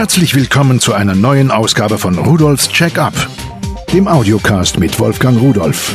[0.00, 3.12] Herzlich willkommen zu einer neuen Ausgabe von Rudolfs Check-up,
[3.92, 5.94] dem Audiocast mit Wolfgang Rudolf.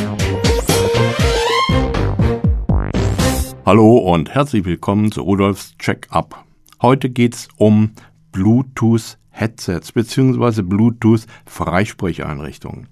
[3.64, 6.44] Hallo und herzlich willkommen zu Rudolfs Check-up.
[6.80, 7.94] Heute geht's um
[8.30, 10.62] Bluetooth-Headsets bzw.
[10.62, 12.86] Bluetooth-Freisprecheinrichtungen.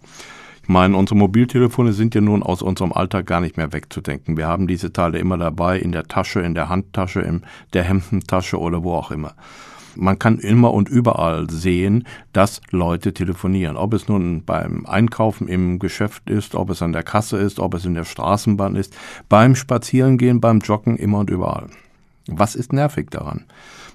[0.64, 4.36] Ich meine, unsere Mobiltelefone sind ja nun aus unserem Alltag gar nicht mehr wegzudenken.
[4.36, 7.42] Wir haben diese Teile immer dabei, in der Tasche, in der Handtasche, in
[7.72, 9.36] der Hemdentasche oder wo auch immer.
[9.96, 13.76] Man kann immer und überall sehen, dass Leute telefonieren.
[13.76, 17.74] Ob es nun beim Einkaufen im Geschäft ist, ob es an der Kasse ist, ob
[17.74, 18.96] es in der Straßenbahn ist,
[19.28, 21.68] beim Spazierengehen, beim Joggen, immer und überall.
[22.26, 23.44] Was ist nervig daran?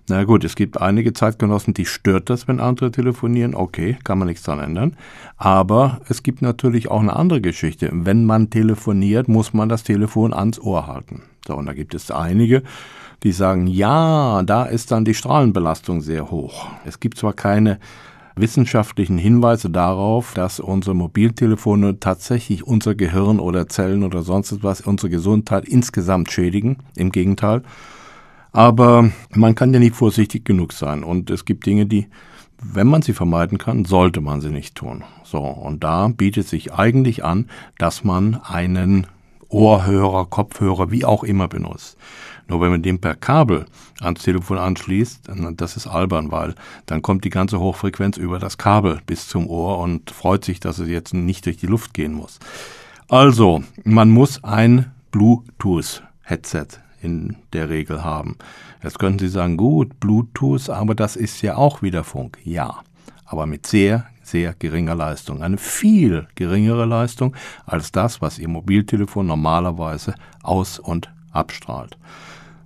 [0.09, 3.53] Na gut, es gibt einige Zeitgenossen, die stört das, wenn andere telefonieren.
[3.53, 4.95] Okay, kann man nichts dran ändern.
[5.37, 7.89] Aber es gibt natürlich auch eine andere Geschichte.
[7.93, 11.21] Wenn man telefoniert, muss man das Telefon ans Ohr halten.
[11.47, 12.63] So, und da gibt es einige,
[13.23, 16.67] die sagen, ja, da ist dann die Strahlenbelastung sehr hoch.
[16.85, 17.79] Es gibt zwar keine
[18.35, 25.09] wissenschaftlichen Hinweise darauf, dass unsere Mobiltelefone tatsächlich unser Gehirn oder Zellen oder sonst etwas, unsere
[25.09, 26.77] Gesundheit insgesamt schädigen.
[26.95, 27.61] Im Gegenteil.
[28.51, 31.03] Aber man kann ja nicht vorsichtig genug sein.
[31.03, 32.07] Und es gibt Dinge, die,
[32.61, 35.03] wenn man sie vermeiden kann, sollte man sie nicht tun.
[35.23, 39.07] So, und da bietet sich eigentlich an, dass man einen
[39.49, 41.97] Ohrhörer, Kopfhörer, wie auch immer benutzt.
[42.47, 43.65] Nur wenn man den per Kabel
[43.99, 46.55] ans Telefon anschließt, das ist albern, weil
[46.87, 50.79] dann kommt die ganze Hochfrequenz über das Kabel bis zum Ohr und freut sich, dass
[50.79, 52.39] es jetzt nicht durch die Luft gehen muss.
[53.07, 58.37] Also, man muss ein Bluetooth-Headset in der Regel haben.
[58.83, 62.37] Jetzt könnten Sie sagen, gut, Bluetooth, aber das ist ja auch wieder Funk.
[62.43, 62.79] Ja,
[63.25, 65.43] aber mit sehr, sehr geringer Leistung.
[65.43, 71.97] Eine viel geringere Leistung als das, was Ihr Mobiltelefon normalerweise aus- und abstrahlt.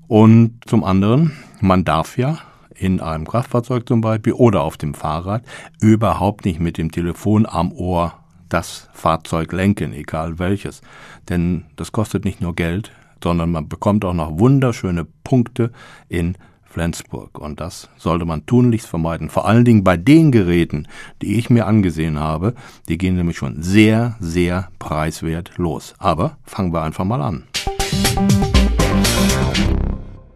[0.08, 2.38] Und zum anderen, man darf ja
[2.76, 5.44] in einem Kraftfahrzeug zum Beispiel oder auf dem Fahrrad
[5.80, 8.14] überhaupt nicht mit dem Telefon am Ohr
[8.50, 10.82] das Fahrzeug lenken, egal welches.
[11.30, 12.92] Denn das kostet nicht nur Geld,
[13.24, 15.72] sondern man bekommt auch noch wunderschöne Punkte
[16.10, 17.40] in Flensburg.
[17.40, 19.30] Und das sollte man tunlichst vermeiden.
[19.30, 20.88] Vor allen Dingen bei den Geräten,
[21.22, 22.56] die ich mir angesehen habe,
[22.90, 25.94] die gehen nämlich schon sehr, sehr preiswert los.
[26.00, 27.44] Aber fangen wir einfach mal an.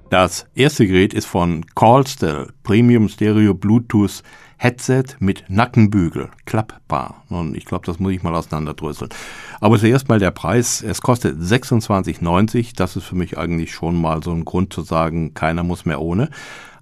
[0.09, 4.23] Das erste Gerät ist von Callstel Premium Stereo Bluetooth
[4.57, 7.23] Headset mit Nackenbügel, klappbar.
[7.29, 9.11] Und ich glaube, das muss ich mal auseinanderdröseln.
[9.59, 10.81] Aber zuerst mal der Preis.
[10.81, 12.75] Es kostet 26,90.
[12.75, 16.01] Das ist für mich eigentlich schon mal so ein Grund zu sagen, keiner muss mehr
[16.01, 16.29] ohne.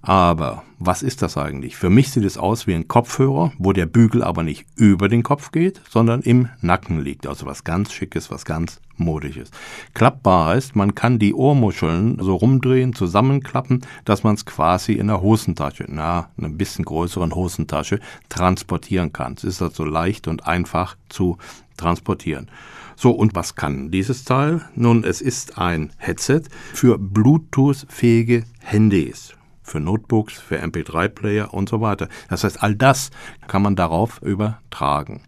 [0.06, 1.76] Aber was ist das eigentlich?
[1.76, 5.24] Für mich sieht es aus wie ein Kopfhörer, wo der Bügel aber nicht über den
[5.24, 7.26] Kopf geht, sondern im Nacken liegt.
[7.26, 9.50] Also was ganz Schickes, was ganz Modisches.
[9.94, 15.22] Klappbar heißt, man kann die Ohrmuscheln so rumdrehen, zusammenklappen, dass man es quasi in der
[15.22, 19.34] Hosentasche, na, einer bisschen größeren Hosentasche, transportieren kann.
[19.36, 21.36] Es ist also leicht und einfach zu
[21.76, 22.48] transportieren.
[22.94, 24.60] So, und was kann dieses Teil?
[24.76, 32.08] Nun, es ist ein Headset für Bluetooth-fähige Handys für Notebooks, für MP3-Player und so weiter.
[32.28, 33.10] Das heißt, all das
[33.48, 35.22] kann man darauf übertragen.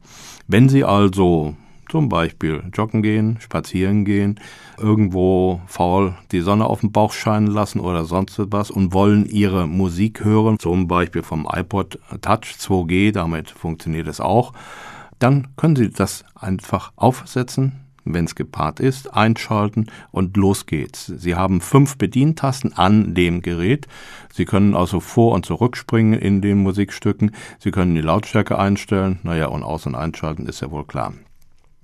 [0.47, 1.57] Wenn Sie also
[1.91, 4.41] zum Beispiel joggen gehen, spazieren gehen,
[4.79, 9.67] irgendwo faul die Sonne auf den Bauch scheinen lassen oder sonst etwas und wollen ihre
[9.67, 14.53] Musik hören, zum Beispiel vom iPod Touch 2G, damit funktioniert es auch,
[15.19, 21.07] dann können Sie das einfach aufsetzen, wenn es gepaart ist, einschalten und los geht's.
[21.07, 23.87] Sie haben fünf Bedientasten an dem Gerät.
[24.33, 27.33] Sie können also vor- und zurückspringen in den Musikstücken.
[27.59, 29.19] Sie können die Lautstärke einstellen.
[29.23, 31.13] Naja, und aus- und einschalten ist ja wohl klar.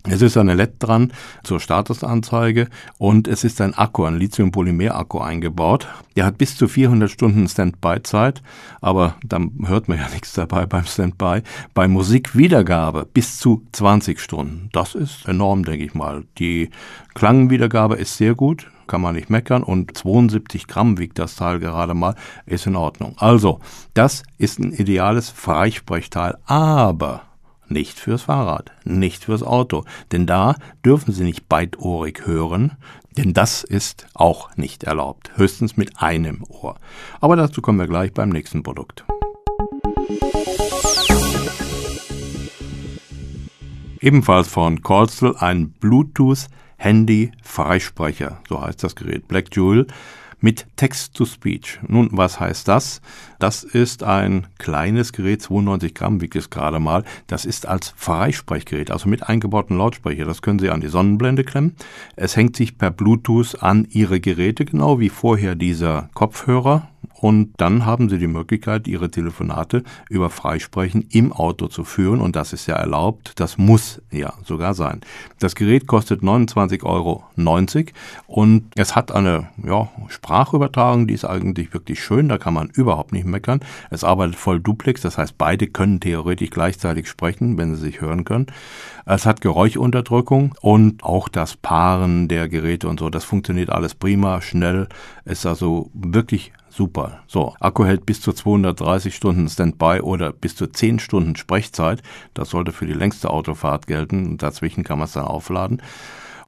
[0.07, 5.89] Es ist ein LED dran zur Statusanzeige und es ist ein Akku, ein Lithium-Polymer-Akku eingebaut.
[6.15, 8.43] Der hat bis zu 400 Stunden Standby-Zeit,
[8.83, 11.41] aber dann hört man ja nichts dabei beim Standby.
[11.73, 14.69] Bei Musikwiedergabe bis zu 20 Stunden.
[14.73, 16.25] Das ist enorm, denke ich mal.
[16.39, 16.69] Die
[17.15, 21.95] Klangwiedergabe ist sehr gut, kann man nicht meckern und 72 Gramm wiegt das Teil gerade
[21.95, 23.15] mal, ist in Ordnung.
[23.17, 23.61] Also,
[23.95, 27.23] das ist ein ideales Freisprechteil, aber
[27.69, 32.73] nicht fürs Fahrrad, nicht fürs Auto, denn da dürfen Sie nicht beidohrig hören,
[33.17, 36.77] denn das ist auch nicht erlaubt, höchstens mit einem Ohr.
[37.21, 39.05] Aber dazu kommen wir gleich beim nächsten Produkt.
[44.01, 49.29] Ebenfalls von Corstel ein Bluetooth Handy Freisprecher, so heißt das Gerät.
[49.29, 49.87] Black Jewel
[50.45, 51.81] mit Text-to-Speech.
[51.89, 53.01] Nun, was heißt das?
[53.39, 57.03] Das ist ein kleines Gerät, 92 Gramm wiegt es gerade mal.
[57.27, 60.27] Das ist als Freisprechgerät, also mit eingebauten Lautsprecher.
[60.27, 61.75] Das können Sie an die Sonnenblende klemmen.
[62.15, 66.91] Es hängt sich per Bluetooth an Ihre Geräte, genau wie vorher dieser Kopfhörer
[67.21, 72.37] und dann haben Sie die Möglichkeit, Ihre Telefonate über Freisprechen im Auto zu führen und
[72.37, 73.33] das ist ja erlaubt.
[73.37, 75.01] Das muss ja sogar sein.
[75.39, 77.25] Das Gerät kostet 29,90 Euro
[78.27, 83.13] und es hat eine ja, Sprachübertragung, die ist eigentlich wirklich schön, da kann man überhaupt
[83.13, 83.61] nicht meckern.
[83.91, 88.25] Es arbeitet voll Duplex, das heißt, beide können theoretisch gleichzeitig sprechen, wenn sie sich hören
[88.25, 88.47] können.
[89.07, 94.41] Es hat Geräuschunterdrückung und auch das Paaren der Geräte und so, das funktioniert alles prima,
[94.41, 94.89] schnell,
[95.25, 97.23] ist also wirklich Super.
[97.29, 102.03] So, Akku hält bis zu 230 Stunden Standby oder bis zu 10 Stunden Sprechzeit.
[102.35, 104.39] Das sollte für die längste Autofahrt gelten.
[104.39, 105.81] Dazwischen kann man es dann aufladen.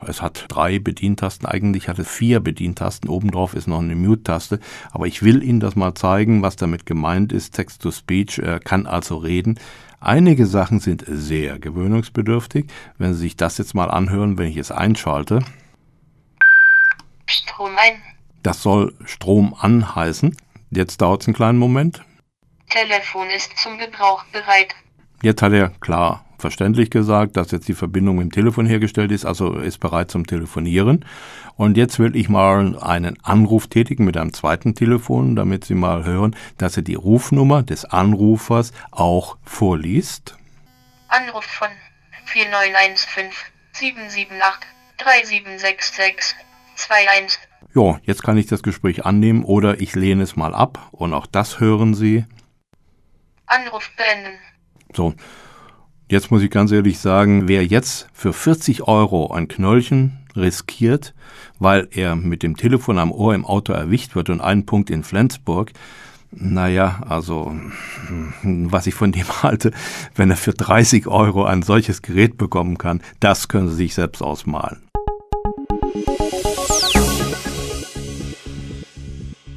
[0.05, 4.59] Es hat drei Bedientasten, eigentlich hat es vier Bedientasten, obendrauf ist noch eine Mute-Taste,
[4.91, 7.55] aber ich will Ihnen das mal zeigen, was damit gemeint ist.
[7.55, 9.61] Text-to-Speech äh, kann also reden.
[10.01, 12.67] Einige Sachen sind sehr gewöhnungsbedürftig.
[12.99, 15.39] Wenn Sie sich das jetzt mal anhören, wenn ich es einschalte.
[17.27, 18.16] Strom ein.
[18.47, 20.37] Das soll Strom an heißen.
[20.71, 22.05] Jetzt dauert es einen kleinen Moment.
[22.71, 24.73] Telefon ist zum Gebrauch bereit.
[25.21, 29.25] Jetzt hat er klar verständlich gesagt, dass jetzt die Verbindung mit dem Telefon hergestellt ist,
[29.25, 31.05] also ist bereit zum Telefonieren.
[31.57, 36.05] Und jetzt will ich mal einen Anruf tätigen mit einem zweiten Telefon, damit Sie mal
[36.05, 40.37] hören, dass er die Rufnummer des Anrufers auch vorliest.
[41.09, 41.69] Anruf von
[42.27, 43.25] 4915
[43.73, 46.37] 778 3766
[46.89, 47.46] 21
[47.77, 51.27] ja, jetzt kann ich das Gespräch annehmen oder ich lehne es mal ab und auch
[51.27, 52.25] das hören Sie.
[53.47, 54.39] Anruf beenden.
[54.95, 55.15] So,
[56.09, 61.15] jetzt muss ich ganz ehrlich sagen, wer jetzt für 40 Euro ein Knöllchen riskiert,
[61.59, 65.05] weil er mit dem Telefon am Ohr im Auto erwischt wird und einen Punkt in
[65.05, 65.73] Flensburg,
[66.31, 67.55] naja, also
[68.43, 69.71] was ich von dem halte,
[70.15, 74.23] wenn er für 30 Euro ein solches Gerät bekommen kann, das können Sie sich selbst
[74.23, 74.86] ausmalen.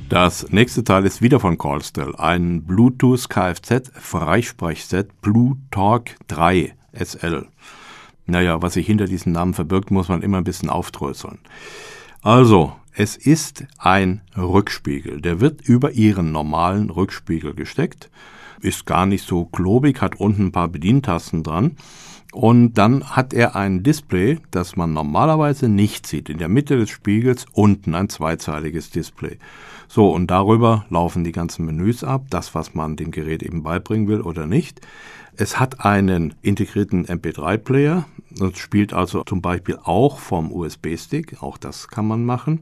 [0.09, 7.45] Das nächste Teil ist wieder von Callstell, ein Bluetooth Kfz Freisprechset Blue Talk 3 SL.
[8.25, 11.37] Naja, was sich hinter diesem Namen verbirgt, muss man immer ein bisschen aufdröseln.
[12.23, 15.21] Also, es ist ein Rückspiegel.
[15.21, 18.09] Der wird über Ihren normalen Rückspiegel gesteckt,
[18.61, 21.77] ist gar nicht so klobig, hat unten ein paar Bedientasten dran.
[22.31, 26.29] Und dann hat er ein Display, das man normalerweise nicht sieht.
[26.29, 29.37] In der Mitte des Spiegels unten ein zweizeiliges Display.
[29.91, 34.07] So, und darüber laufen die ganzen Menüs ab, das, was man dem Gerät eben beibringen
[34.07, 34.81] will oder nicht.
[35.41, 38.03] Es hat einen integrierten MP3-Player.
[38.31, 41.41] Das spielt also zum Beispiel auch vom USB-Stick.
[41.41, 42.59] Auch das kann man machen.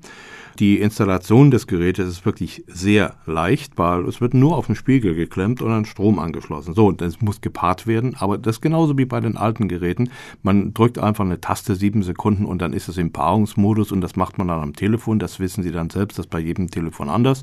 [0.59, 5.15] Die Installation des Gerätes ist wirklich sehr leicht, weil es wird nur auf den Spiegel
[5.15, 6.75] geklemmt und an Strom angeschlossen.
[6.75, 10.12] So, das muss gepaart werden, aber das ist genauso wie bei den alten Geräten.
[10.44, 14.15] Man drückt einfach eine Taste sieben Sekunden und dann ist es im Paarungsmodus und das
[14.15, 15.18] macht man dann am Telefon.
[15.18, 17.41] Das wissen Sie dann selbst, das ist bei jedem Telefon anders.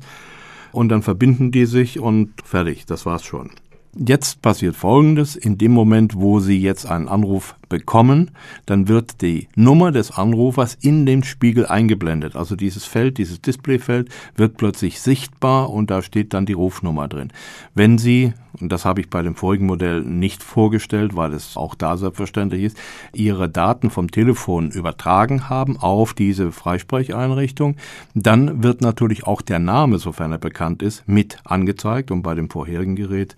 [0.71, 3.51] Und dann verbinden die sich und fertig, das war's schon.
[3.97, 5.37] Jetzt passiert Folgendes.
[5.37, 8.31] In dem Moment, wo Sie jetzt einen Anruf bekommen,
[8.65, 12.35] dann wird die Nummer des Anrufers in den Spiegel eingeblendet.
[12.35, 17.31] Also dieses Feld, dieses Displayfeld wird plötzlich sichtbar und da steht dann die Rufnummer drin.
[17.73, 21.75] Wenn Sie, und das habe ich bei dem vorigen Modell nicht vorgestellt, weil es auch
[21.75, 22.77] da selbstverständlich ist,
[23.13, 27.75] Ihre Daten vom Telefon übertragen haben auf diese Freisprecheinrichtung,
[28.13, 32.49] dann wird natürlich auch der Name, sofern er bekannt ist, mit angezeigt und bei dem
[32.49, 33.35] vorherigen Gerät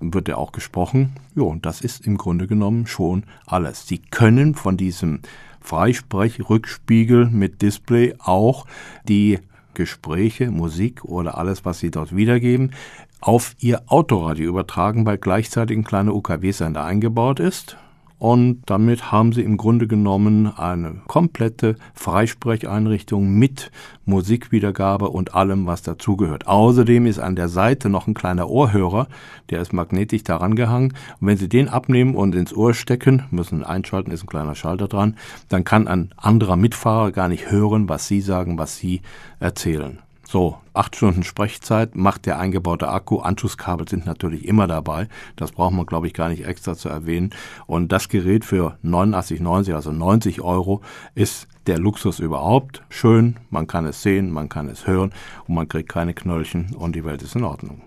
[0.00, 1.12] wird er auch gesprochen.
[1.34, 3.67] Ja, und das ist im Grunde genommen schon alles.
[3.74, 5.20] Sie können von diesem
[5.60, 8.66] Freisprech-Rückspiegel mit Display auch
[9.08, 9.38] die
[9.74, 12.72] Gespräche, Musik oder alles, was Sie dort wiedergeben,
[13.20, 17.76] auf Ihr Autoradio übertragen, weil gleichzeitig ein kleiner UKW-Sender eingebaut ist
[18.18, 23.70] und damit haben sie im Grunde genommen eine komplette Freisprecheinrichtung mit
[24.06, 26.48] Musikwiedergabe und allem, was dazugehört.
[26.48, 29.06] Außerdem ist an der Seite noch ein kleiner Ohrhörer,
[29.50, 30.94] der ist magnetisch daran gehangen.
[31.20, 34.88] Und wenn Sie den abnehmen und ins Ohr stecken, müssen einschalten, ist ein kleiner Schalter
[34.88, 35.16] dran,
[35.48, 39.00] dann kann ein anderer Mitfahrer gar nicht hören, was Sie sagen, was Sie
[39.38, 39.98] erzählen.
[40.30, 43.20] So, acht Stunden Sprechzeit macht der eingebaute Akku.
[43.20, 45.08] Anschlusskabel sind natürlich immer dabei.
[45.36, 47.30] Das braucht man, glaube ich, gar nicht extra zu erwähnen.
[47.66, 50.82] Und das Gerät für 89,90, also 90 Euro,
[51.14, 52.82] ist der Luxus überhaupt.
[52.90, 55.14] Schön, man kann es sehen, man kann es hören
[55.46, 57.80] und man kriegt keine Knöllchen und die Welt ist in Ordnung.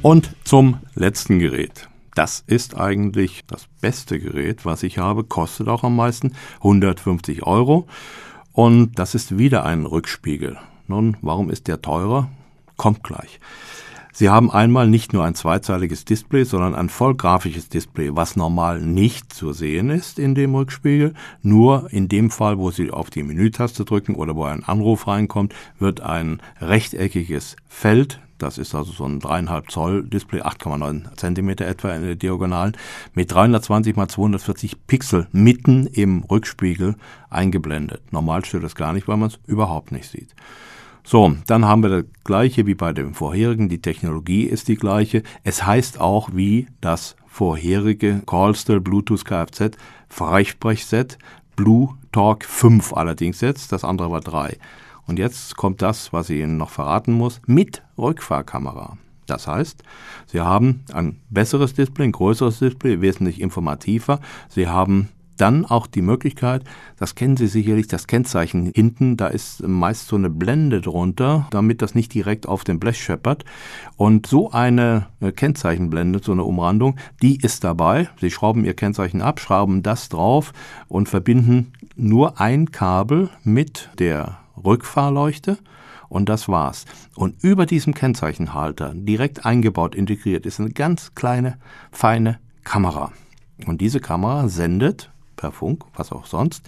[0.00, 1.90] Und zum letzten Gerät.
[2.14, 7.86] Das ist eigentlich das beste Gerät, was ich habe, kostet auch am meisten 150 Euro.
[8.52, 10.56] Und das ist wieder ein Rückspiegel.
[10.86, 12.30] Nun, warum ist der teurer?
[12.76, 13.40] Kommt gleich.
[14.16, 19.32] Sie haben einmal nicht nur ein zweizeiliges Display, sondern ein vollgrafisches Display, was normal nicht
[19.32, 21.14] zu sehen ist in dem Rückspiegel.
[21.42, 25.52] Nur in dem Fall, wo Sie auf die Menütaste drücken oder wo ein Anruf reinkommt,
[25.80, 31.94] wird ein rechteckiges Feld das ist also so ein dreieinhalb Zoll Display, 8,9 Zentimeter etwa
[31.94, 32.76] in der Diagonalen,
[33.14, 36.96] mit 320 mal 240 Pixel mitten im Rückspiegel
[37.30, 38.12] eingeblendet.
[38.12, 40.34] Normal stört das gar nicht, weil man es überhaupt nicht sieht.
[41.06, 43.68] So, dann haben wir das gleiche wie bei dem vorherigen.
[43.68, 45.22] Die Technologie ist die gleiche.
[45.42, 49.76] Es heißt auch wie das vorherige Callstill Bluetooth Kfz
[50.08, 51.18] Freisprechset
[51.56, 53.70] Blue Talk 5 allerdings jetzt.
[53.70, 54.56] Das andere war 3.
[55.06, 58.98] Und jetzt kommt das, was ich Ihnen noch verraten muss, mit Rückfahrkamera.
[59.26, 59.82] Das heißt,
[60.26, 64.20] Sie haben ein besseres Display, ein größeres Display, wesentlich informativer.
[64.48, 66.62] Sie haben dann auch die Möglichkeit,
[66.96, 71.82] das kennen Sie sicherlich, das Kennzeichen hinten, da ist meist so eine Blende drunter, damit
[71.82, 73.44] das nicht direkt auf dem Blech scheppert.
[73.96, 78.08] Und so eine äh, Kennzeichenblende, so eine Umrandung, die ist dabei.
[78.20, 80.52] Sie schrauben Ihr Kennzeichen ab, schrauben das drauf
[80.88, 85.58] und verbinden nur ein Kabel mit der Rückfahrleuchte
[86.14, 86.84] und das war's.
[87.16, 91.58] Und über diesem Kennzeichenhalter, direkt eingebaut, integriert, ist eine ganz kleine,
[91.90, 93.12] feine Kamera.
[93.66, 96.64] Und diese Kamera sendet per Funk, was auch sonst,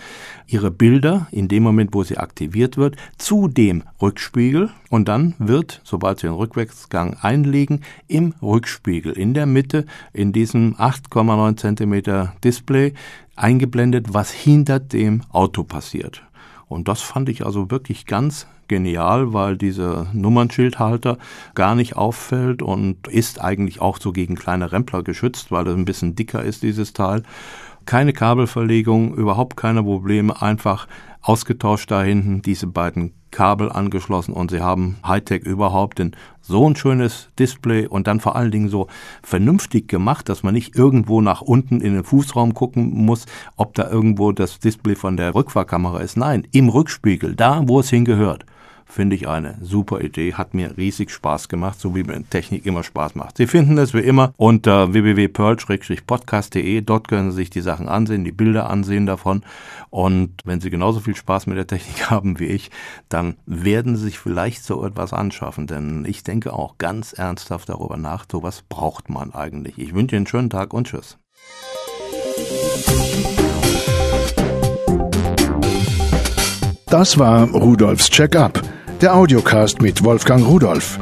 [0.49, 5.81] ihre Bilder in dem Moment, wo sie aktiviert wird, zu dem Rückspiegel und dann wird,
[5.85, 12.95] sobald sie den Rückwärtsgang einlegen, im Rückspiegel in der Mitte in diesem 8,9 cm Display
[13.37, 16.25] eingeblendet, was hinter dem Auto passiert.
[16.69, 21.19] Und das fand ich also wirklich ganz genial, weil dieser Nummernschildhalter
[21.55, 25.85] gar nicht auffällt und ist eigentlich auch so gegen kleine Rempler geschützt, weil das ein
[25.85, 27.23] bisschen dicker ist, dieses Teil.
[27.85, 30.89] Keine Kabelverlegung, überhaupt keine Probleme, einfach
[31.26, 36.76] ausgetauscht da hinten diese beiden Kabel angeschlossen und sie haben Hightech überhaupt in so ein
[36.76, 38.87] schönes Display und dann vor allen Dingen so
[39.23, 43.90] vernünftig gemacht, dass man nicht irgendwo nach unten in den Fußraum gucken muss, ob da
[43.90, 46.16] irgendwo das Display von der Rückfahrkamera ist.
[46.16, 48.47] Nein, im Rückspiegel, da wo es hingehört
[48.87, 52.83] finde ich eine super Idee, hat mir riesig Spaß gemacht, so wie mir Technik immer
[52.83, 53.37] Spaß macht.
[53.37, 58.33] Sie finden es wie immer unter www.pearl-podcast.de, dort können Sie sich die Sachen ansehen, die
[58.33, 59.43] Bilder ansehen davon
[59.90, 62.71] und wenn Sie genauso viel Spaß mit der Technik haben wie ich,
[63.09, 67.97] dann werden Sie sich vielleicht so etwas anschaffen, denn ich denke auch ganz ernsthaft darüber
[67.97, 69.78] nach, so was braucht man eigentlich.
[69.78, 71.19] Ich wünsche Ihnen einen schönen Tag und tschüss.
[76.88, 78.62] Das war Rudolfs Check-up,
[79.03, 80.99] der Audiocast mit Wolfgang Rudolf.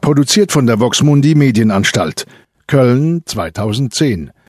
[0.00, 2.26] Produziert von der Voxmundi Medienanstalt.
[2.66, 4.32] Köln 2010.